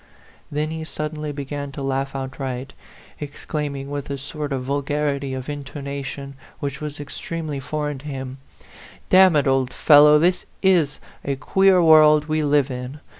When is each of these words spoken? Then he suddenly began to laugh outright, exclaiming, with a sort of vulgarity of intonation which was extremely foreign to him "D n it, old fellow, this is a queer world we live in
Then 0.51 0.71
he 0.71 0.83
suddenly 0.83 1.31
began 1.31 1.71
to 1.73 1.83
laugh 1.83 2.15
outright, 2.15 2.73
exclaiming, 3.19 3.91
with 3.91 4.09
a 4.09 4.17
sort 4.17 4.51
of 4.51 4.63
vulgarity 4.63 5.35
of 5.35 5.47
intonation 5.47 6.33
which 6.59 6.81
was 6.81 6.99
extremely 6.99 7.59
foreign 7.59 7.99
to 7.99 8.07
him 8.07 8.39
"D 9.11 9.17
n 9.17 9.35
it, 9.35 9.45
old 9.45 9.71
fellow, 9.71 10.17
this 10.17 10.47
is 10.63 10.99
a 11.23 11.35
queer 11.35 11.83
world 11.83 12.25
we 12.25 12.43
live 12.43 12.71
in 12.71 12.99